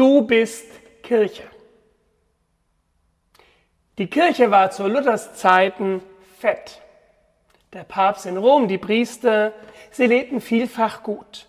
[0.00, 0.64] Du bist
[1.02, 1.42] Kirche.
[3.98, 6.00] Die Kirche war zu Luthers Zeiten
[6.38, 6.80] fett.
[7.74, 9.52] Der Papst in Rom, die Priester,
[9.90, 11.48] sie lebten vielfach gut.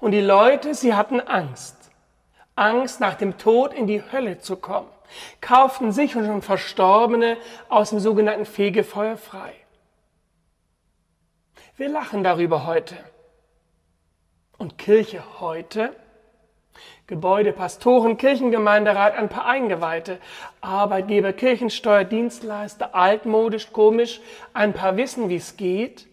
[0.00, 1.76] Und die Leute, sie hatten Angst.
[2.56, 4.90] Angst, nach dem Tod in die Hölle zu kommen,
[5.40, 7.36] kauften sich und schon Verstorbene
[7.68, 9.52] aus dem sogenannten Fegefeuer frei.
[11.76, 12.96] Wir lachen darüber heute.
[14.58, 15.94] Und Kirche heute?
[17.06, 20.18] Gebäude, Pastoren, Kirchengemeinderat, ein paar Eingeweihte,
[20.60, 24.20] Arbeitgeber, Kirchensteuer, Dienstleister, altmodisch, komisch,
[24.54, 26.06] ein paar wissen, wie es geht.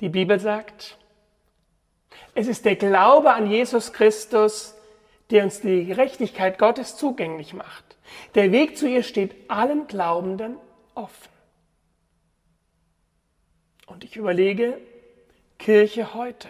[0.00, 0.98] Die Bibel sagt,
[2.34, 4.74] es ist der Glaube an Jesus Christus,
[5.30, 7.96] der uns die Gerechtigkeit Gottes zugänglich macht.
[8.34, 10.56] Der Weg zu ihr steht allen Glaubenden
[10.94, 11.30] offen.
[13.86, 14.78] Und ich überlege,
[15.66, 16.48] Kirche heute?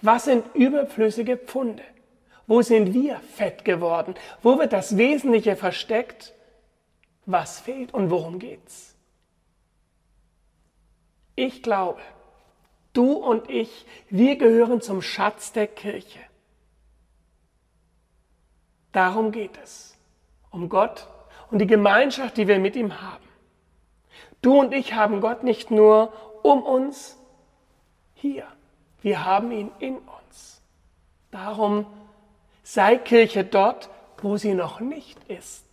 [0.00, 1.82] Was sind überflüssige Pfunde?
[2.46, 4.14] Wo sind wir fett geworden?
[4.42, 6.32] Wo wird das Wesentliche versteckt?
[7.26, 8.96] Was fehlt und worum geht's?
[11.34, 12.00] Ich glaube,
[12.94, 16.20] du und ich, wir gehören zum Schatz der Kirche.
[18.90, 19.98] Darum geht es.
[20.50, 21.08] Um Gott
[21.50, 23.28] und die Gemeinschaft, die wir mit ihm haben.
[24.40, 27.17] Du und ich haben Gott nicht nur um uns,
[28.20, 28.46] hier.
[29.00, 30.60] Wir haben ihn in uns.
[31.30, 31.86] Darum
[32.62, 33.88] sei Kirche dort,
[34.20, 35.64] wo sie noch nicht ist.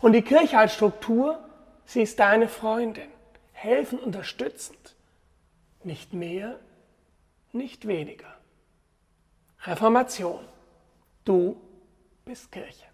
[0.00, 1.38] Und die Kirche als Struktur,
[1.84, 3.08] sie ist deine Freundin,
[3.52, 4.96] helfen, unterstützend.
[5.84, 6.58] Nicht mehr,
[7.52, 8.34] nicht weniger.
[9.64, 10.44] Reformation.
[11.24, 11.60] Du
[12.24, 12.86] bist Kirche.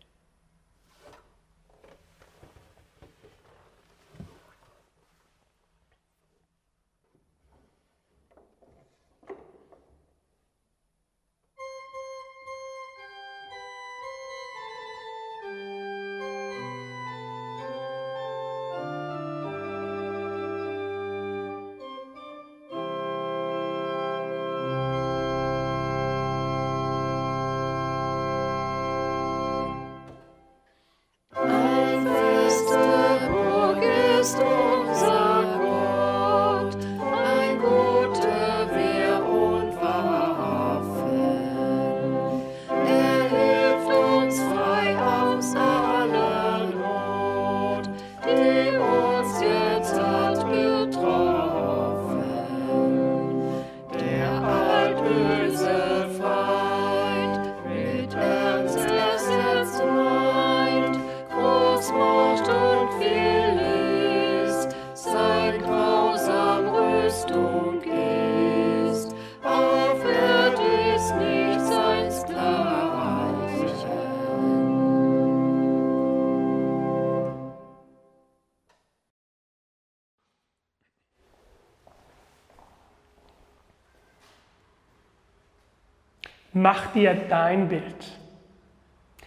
[86.63, 88.19] Mach dir dein Bild.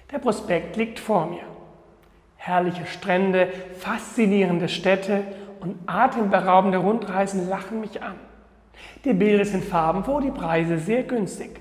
[0.10, 1.44] Der Prospekt liegt vor mir.
[2.38, 5.22] Herrliche Strände, faszinierende Städte
[5.60, 8.16] und atemberaubende Rundreisen lachen mich an.
[9.04, 11.60] Die Bilder sind farbenfroh, die Preise sehr günstig.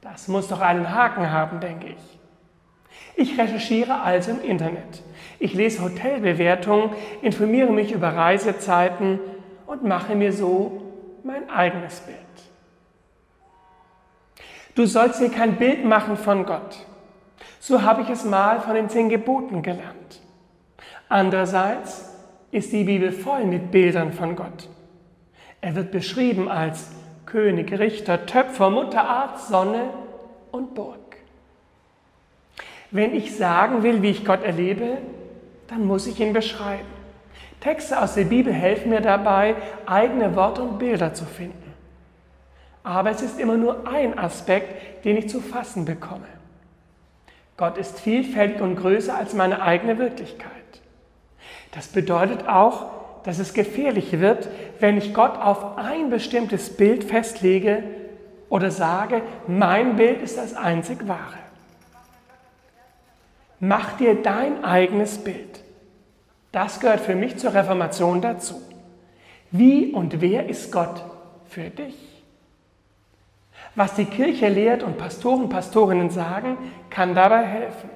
[0.00, 2.18] Das muss doch einen Haken haben, denke ich.
[3.16, 5.02] Ich recherchiere also im Internet.
[5.40, 6.90] Ich lese Hotelbewertungen,
[7.20, 9.18] informiere mich über Reisezeiten
[9.66, 10.82] und mache mir so
[11.24, 12.27] mein eigenes Bild.
[14.78, 16.86] Du sollst dir kein Bild machen von Gott.
[17.58, 20.20] So habe ich es mal von den zehn Geboten gelernt.
[21.08, 22.14] Andererseits
[22.52, 24.68] ist die Bibel voll mit Bildern von Gott.
[25.60, 26.92] Er wird beschrieben als
[27.26, 29.90] König, Richter, Töpfer, Mutter, Arzt, Sonne
[30.52, 31.16] und Burg.
[32.92, 34.98] Wenn ich sagen will, wie ich Gott erlebe,
[35.66, 36.86] dann muss ich ihn beschreiben.
[37.58, 41.67] Texte aus der Bibel helfen mir dabei, eigene Worte und Bilder zu finden.
[42.82, 46.26] Aber es ist immer nur ein Aspekt, den ich zu fassen bekomme.
[47.56, 50.52] Gott ist vielfältig und größer als meine eigene Wirklichkeit.
[51.72, 52.86] Das bedeutet auch,
[53.24, 54.48] dass es gefährlich wird,
[54.80, 57.82] wenn ich Gott auf ein bestimmtes Bild festlege
[58.48, 61.38] oder sage, mein Bild ist das einzig wahre.
[63.60, 65.62] Mach dir dein eigenes Bild.
[66.52, 68.62] Das gehört für mich zur Reformation dazu.
[69.50, 71.04] Wie und wer ist Gott
[71.48, 72.17] für dich?
[73.78, 76.58] Was die Kirche lehrt und Pastoren, Pastorinnen sagen,
[76.90, 77.88] kann dabei helfen.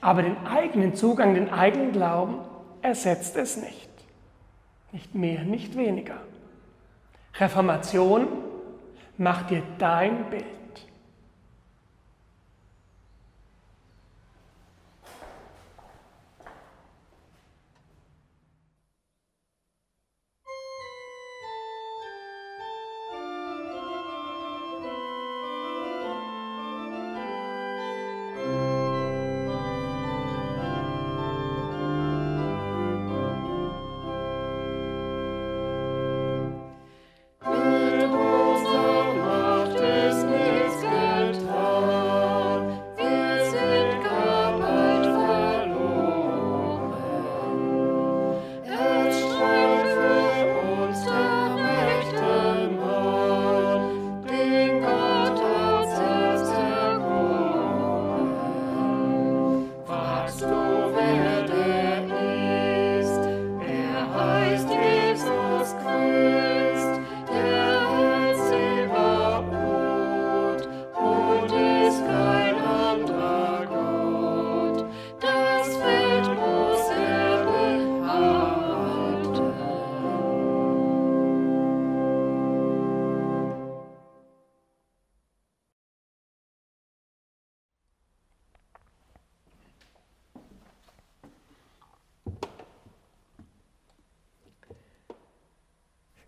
[0.00, 2.38] Aber den eigenen Zugang, den eigenen Glauben
[2.80, 3.90] ersetzt es nicht.
[4.92, 6.16] Nicht mehr, nicht weniger.
[7.38, 8.28] Reformation,
[9.18, 10.44] Mach dir dein Bild.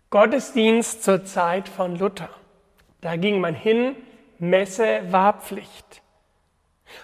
[0.09, 2.29] Gottesdienst zur Zeit von Luther.
[3.01, 3.95] Da ging man hin,
[4.39, 6.01] Messe war Pflicht.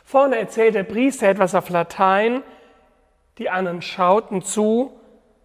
[0.03, 2.41] Vorne erzählt der Priester etwas auf Latein,
[3.37, 4.99] die anderen schauten zu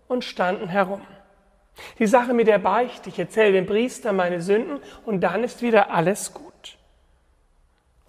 [0.09, 1.03] und standen herum.
[1.99, 5.91] Die Sache mit der Beichte, ich erzähle dem Priester meine Sünden und dann ist wieder
[5.91, 6.79] alles gut.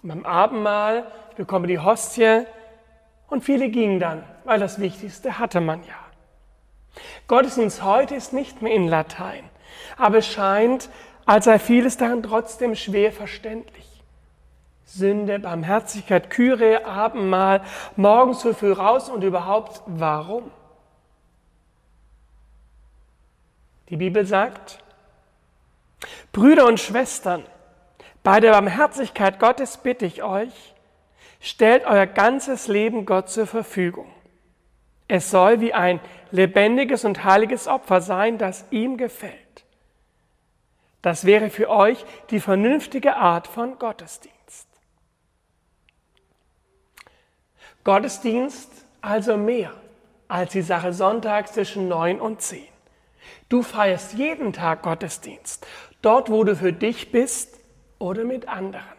[0.02, 1.06] Und beim Abendmahl,
[1.36, 2.44] bekomme die Hostie
[3.28, 6.01] und viele gingen dann, weil das Wichtigste hatte man ja.
[7.28, 9.48] Gottesdienst heute ist nicht mehr in Latein,
[9.96, 10.88] aber es scheint,
[11.24, 13.88] als sei vieles darin trotzdem schwer verständlich.
[14.84, 17.62] Sünde, Barmherzigkeit, Kyrie, Abendmahl,
[17.96, 20.50] morgens so früh raus und überhaupt warum?
[23.88, 24.78] Die Bibel sagt,
[26.32, 27.44] Brüder und Schwestern,
[28.22, 30.74] bei der Barmherzigkeit Gottes bitte ich euch,
[31.40, 34.12] stellt euer ganzes Leben Gott zur Verfügung.
[35.14, 36.00] Es soll wie ein
[36.30, 39.66] lebendiges und heiliges Opfer sein, das ihm gefällt.
[41.02, 44.68] Das wäre für euch die vernünftige Art von Gottesdienst.
[47.84, 48.70] Gottesdienst
[49.02, 49.74] also mehr
[50.28, 52.66] als die Sache sonntags zwischen 9 und 10.
[53.50, 55.66] Du feierst jeden Tag Gottesdienst,
[56.00, 57.60] dort wo du für dich bist
[57.98, 58.96] oder mit anderen.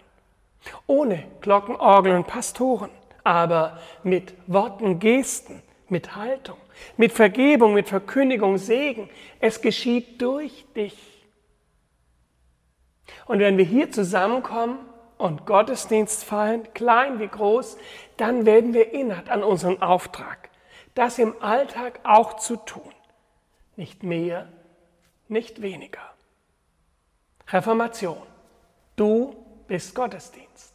[0.85, 2.91] Ohne Glocken, Orgeln und Pastoren,
[3.23, 6.57] aber mit Worten, Gesten, mit Haltung,
[6.97, 9.09] mit Vergebung, mit Verkündigung, Segen.
[9.39, 10.97] Es geschieht durch dich.
[13.25, 14.79] Und wenn wir hier zusammenkommen
[15.17, 17.77] und Gottesdienst feiern, klein wie groß,
[18.17, 20.49] dann werden wir erinnert an unseren Auftrag,
[20.95, 22.91] das im Alltag auch zu tun.
[23.77, 24.49] Nicht mehr,
[25.27, 26.13] nicht weniger.
[27.47, 28.21] Reformation.
[28.95, 29.35] Du
[29.67, 30.72] bist Gottesdienst.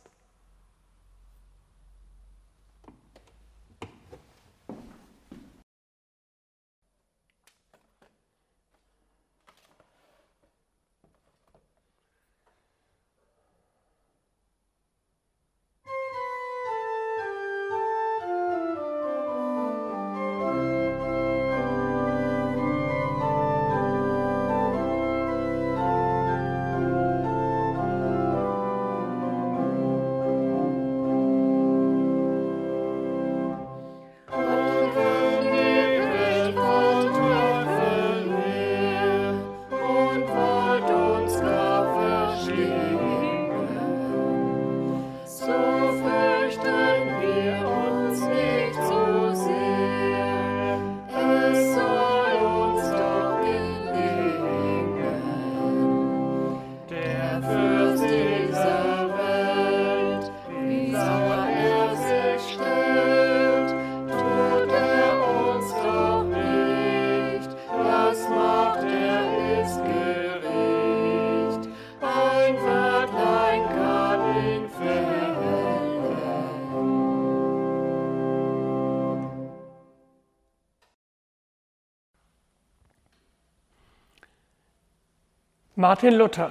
[85.89, 86.51] Martin Luther.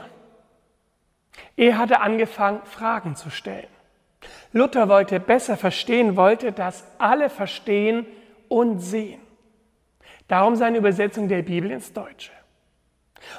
[1.55, 3.69] Er hatte angefangen, Fragen zu stellen.
[4.51, 8.07] Luther wollte besser verstehen, wollte, dass alle verstehen
[8.47, 9.21] und sehen.
[10.27, 12.31] Darum seine Übersetzung der Bibel ins Deutsche.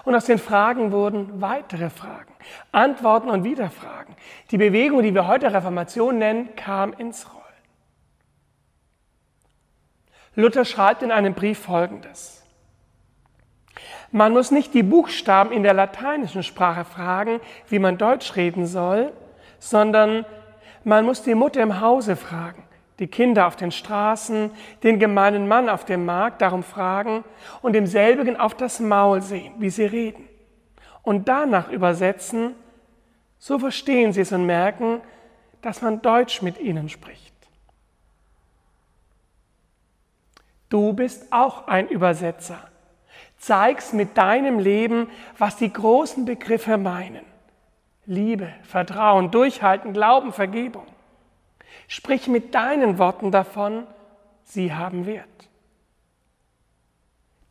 [0.05, 2.33] Und aus den Fragen wurden weitere Fragen,
[2.71, 4.15] Antworten und Wiederfragen.
[4.53, 7.45] Die Bewegung, die wir heute Reformation nennen, kam ins Rollen.
[10.37, 12.38] Luther schreibt in einem Brief Folgendes.
[14.11, 19.13] Man muss nicht die Buchstaben in der lateinischen Sprache fragen, wie man Deutsch reden soll,
[19.59, 20.25] sondern
[20.85, 22.63] man muss die Mutter im Hause fragen,
[22.99, 24.51] die Kinder auf den Straßen,
[24.83, 27.25] den gemeinen Mann auf dem Markt darum fragen
[27.61, 30.27] und demselbigen auf das Maul sehen, wie sie reden.
[31.03, 32.55] Und danach übersetzen,
[33.39, 35.01] so verstehen sie es und merken,
[35.61, 37.35] dass man Deutsch mit ihnen spricht.
[40.69, 42.59] Du bist auch ein Übersetzer.
[43.39, 47.25] Zeig's mit deinem Leben, was die großen Begriffe meinen.
[48.05, 50.87] Liebe, Vertrauen, Durchhalten, Glauben, Vergebung.
[51.87, 53.87] Sprich mit deinen Worten davon,
[54.45, 55.29] sie haben Wert.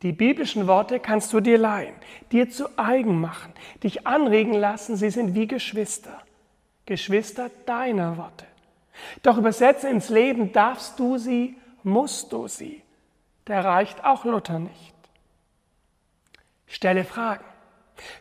[0.02, 1.94] Die biblischen Worte kannst du dir leihen,
[2.30, 3.52] dir zu eigen machen,
[3.82, 6.22] dich anregen lassen, sie sind wie Geschwister.
[6.86, 8.46] Geschwister deiner Worte.
[9.22, 12.82] Doch übersetzen ins Leben darfst du sie, musst du sie.
[13.44, 14.94] Da reicht auch Luther nicht.
[16.78, 17.44] Stelle Fragen.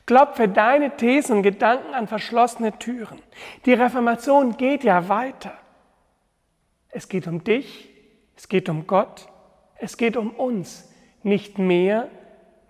[0.08, 3.22] Klopfe deine Thesen und Gedanken an verschlossene Türen.
[3.68, 5.54] Die Reformation geht ja weiter.
[6.90, 7.88] Es geht um dich,
[8.36, 9.30] es geht um Gott,
[9.76, 12.10] es geht um uns, nicht mehr,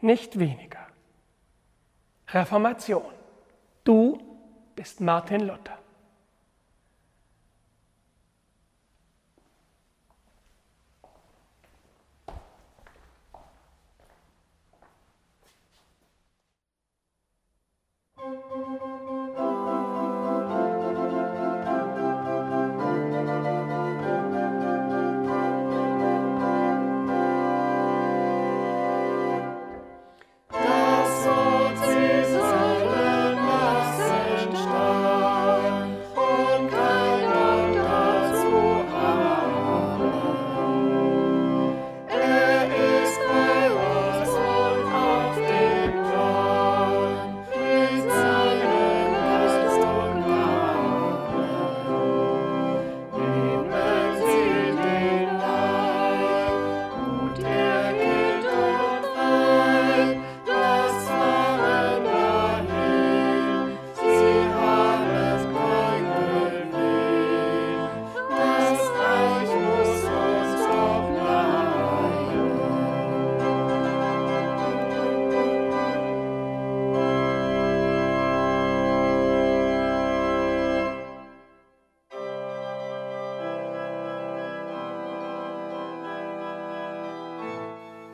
[0.02, 0.86] nicht weniger.
[2.34, 3.14] Reformation.
[3.86, 4.20] Du
[4.76, 5.80] bist Martin Luther.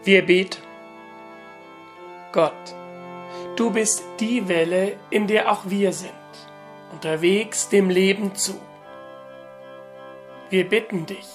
[0.05, 0.61] Wir beten.
[2.33, 2.75] Gott,
[3.55, 6.11] du bist die Welle, in der auch wir sind,
[6.91, 8.59] unterwegs dem Leben zu.
[10.49, 11.29] Wir bitten dich,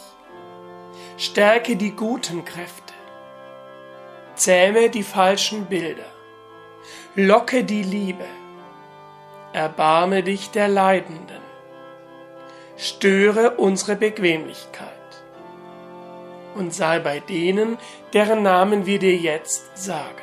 [1.17, 2.93] stärke die guten Kräfte,
[4.35, 6.13] zähme die falschen Bilder,
[7.15, 8.27] locke die Liebe,
[9.55, 11.41] erbarme dich der Leidenden,
[12.77, 14.98] störe unsere Bequemlichkeit
[16.59, 17.79] und sei bei denen,
[18.13, 20.23] deren Namen wir dir jetzt sagen.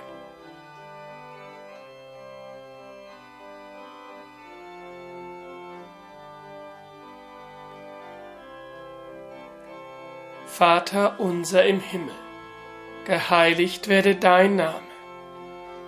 [10.46, 12.13] Vater unser im Himmel,
[13.06, 14.80] geheiligt werde dein Name,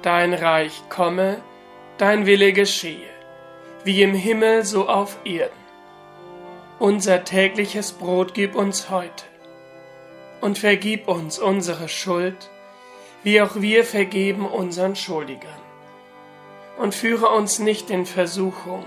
[0.02, 1.42] dein Reich komme,
[1.98, 3.10] dein Wille geschehe,
[3.86, 5.56] wie im Himmel so auf Erden.
[6.80, 9.24] Unser tägliches Brot gib uns heute
[10.42, 12.50] und vergib uns unsere Schuld,
[13.24, 15.62] wie auch wir vergeben unseren Schuldigern.
[16.78, 18.86] Und führe uns nicht in Versuchung,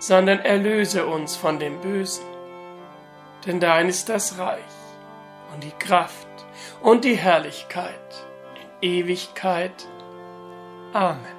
[0.00, 2.24] sondern erlöse uns von dem Bösen.
[3.46, 4.58] Denn dein ist das Reich
[5.54, 6.26] und die Kraft
[6.82, 8.26] und die Herrlichkeit
[8.82, 9.88] in Ewigkeit.
[10.92, 11.38] Amen.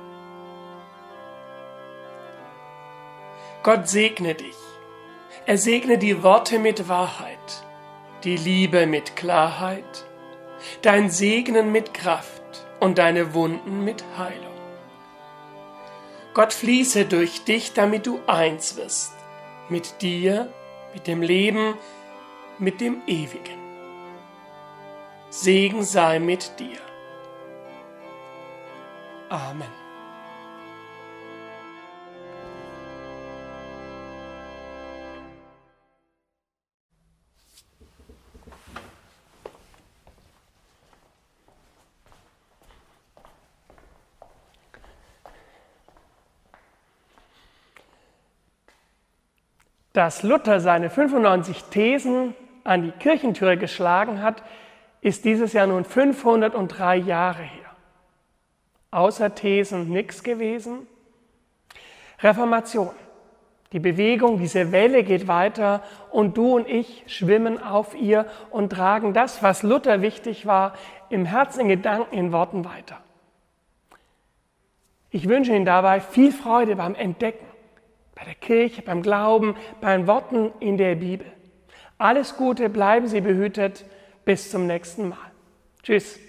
[3.61, 4.55] Gott segne dich.
[5.45, 7.65] Er segne die Worte mit Wahrheit
[8.23, 10.05] die Liebe mit Klarheit,
[10.81, 14.45] dein Segnen mit Kraft und deine Wunden mit Heilung.
[16.33, 19.13] Gott fließe durch dich, damit du eins wirst
[19.69, 20.51] mit dir,
[20.93, 21.75] mit dem Leben,
[22.57, 23.59] mit dem Ewigen.
[25.29, 26.79] Segen sei mit dir.
[29.29, 29.88] Amen.
[49.99, 52.33] Dass Luther seine 95 Thesen
[52.63, 54.41] an die Kirchentüre geschlagen hat,
[55.01, 57.75] ist dieses Jahr nun 503 Jahre her.
[58.91, 60.87] Außer Thesen nichts gewesen.
[62.21, 62.91] Reformation.
[63.73, 69.13] Die Bewegung, diese Welle geht weiter und du und ich schwimmen auf ihr und tragen
[69.13, 70.75] das, was Luther wichtig war,
[71.09, 73.01] im Herzen, in Gedanken, in Worten weiter.
[75.09, 77.48] Ich wünsche Ihnen dabei viel Freude beim Entdecken,
[78.19, 81.25] bei der Kirche, beim Glauben, bei den Worten in der Bibel.
[81.97, 83.85] Alles Gute, bleiben Sie behütet.
[84.25, 85.17] Bis zum nächsten Mal.
[85.81, 86.19] Tschüss.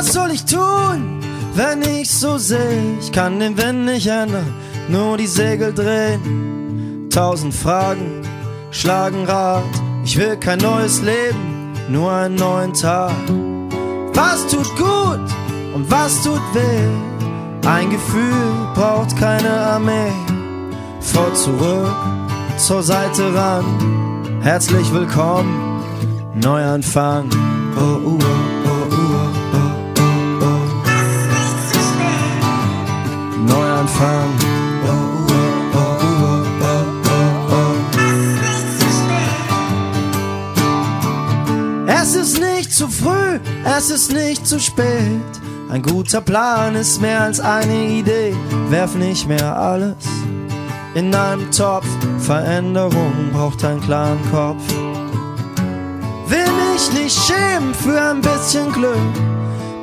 [0.00, 1.20] Was soll ich tun,
[1.54, 2.96] wenn ich so sehe?
[3.02, 4.54] Ich kann den Wind nicht ändern,
[4.88, 7.10] nur die Segel drehen.
[7.10, 8.22] Tausend Fragen
[8.70, 9.62] schlagen Rad.
[10.02, 13.12] Ich will kein neues Leben, nur einen neuen Tag.
[14.14, 15.20] Was tut gut
[15.74, 17.68] und was tut weh?
[17.68, 20.12] Ein Gefühl braucht keine Armee.
[21.00, 21.94] Vor zurück,
[22.56, 23.66] zur Seite ran.
[24.40, 25.82] Herzlich willkommen,
[26.36, 27.28] Neuanfang.
[27.76, 28.59] Oh, uh, oh, oh,
[34.02, 34.40] Oh.
[41.86, 45.20] Es ist nicht zu früh, es ist nicht zu spät.
[45.70, 48.34] Ein guter Plan ist mehr als eine Idee.
[48.70, 49.96] Werf nicht mehr alles
[50.94, 51.86] in einem Topf.
[52.18, 54.62] Veränderung braucht einen klaren Kopf.
[56.26, 59.39] Will mich nicht schämen für ein bisschen Glück.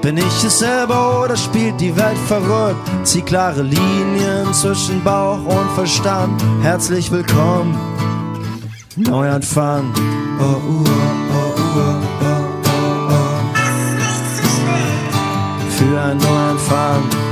[0.08, 2.80] Bin ich es selber oder spielt die Welt verrückt?
[3.04, 6.42] Zieh klare Linien zwischen Bauch und Verstand.
[6.62, 7.78] Herzlich willkommen,
[8.96, 9.94] Neuanfang.
[10.40, 10.86] Oh, uh,
[11.34, 12.48] oh, oh, oh.
[15.72, 17.27] Für einen Neuanfang.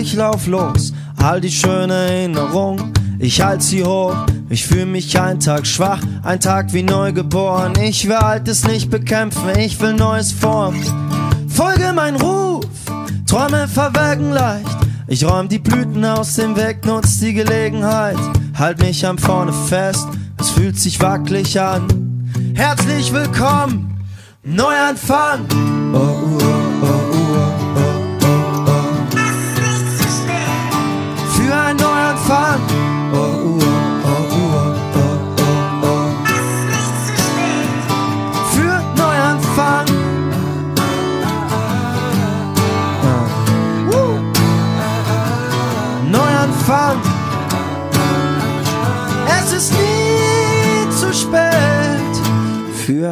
[0.00, 0.92] Ich lauf los.
[1.22, 4.16] All die schöne Erinnerung, ich halt sie hoch.
[4.48, 7.74] Ich fühl mich ein Tag schwach, ein Tag wie neugeboren.
[7.80, 10.82] Ich will Altes nicht bekämpfen, ich will Neues formen.
[11.48, 12.64] Folge mein Ruf,
[13.26, 14.66] Träume verwelken leicht.
[15.06, 18.18] Ich räum die Blüten aus dem Weg, nutz die Gelegenheit.
[18.58, 20.08] Halt mich am Vorne fest,
[20.40, 22.32] es fühlt sich wackelig an.
[22.54, 24.02] Herzlich willkommen,
[24.42, 25.46] Neuanfang.
[25.92, 26.69] Oh, uh, oh,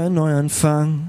[0.09, 1.08] Neuanfang.